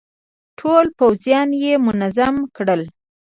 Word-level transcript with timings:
ټول 0.59 0.85
پوځيان 0.97 1.49
يې 1.63 1.73
منظم 1.85 2.35
کړل. 2.55 2.81